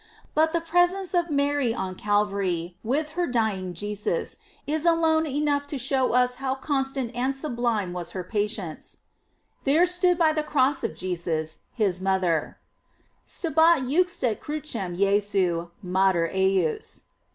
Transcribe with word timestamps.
But 0.33 0.51
the 0.51 0.61
presence 0.61 1.13
of 1.13 1.29
Mary 1.29 1.75
on 1.75 1.93
Calvary, 1.93 2.75
with 2.83 3.09
her 3.09 3.27
dying 3.27 3.75
Jesus, 3.75 4.37
is 4.65 4.83
alone 4.83 5.27
enough 5.27 5.67
to 5.67 5.77
show 5.77 6.13
us 6.13 6.37
how 6.37 6.55
constant 6.55 7.15
and 7.15 7.35
sublime 7.35 7.93
was 7.93 8.09
her 8.17 8.23
patience: 8.23 8.97
There 9.63 9.85
stood 9.85 10.17
by 10.17 10.33
the 10.33 10.41
cross 10.41 10.83
of 10.83 10.95
Jesus, 10.95 11.59
his 11.71 12.01
mother: 12.01 12.57
"Stabat 13.27 13.87
juxta 13.87 14.33
crucem 14.41 14.95
Jesu 14.97 15.69
mater 15.83 16.27
ejus." 16.33 17.03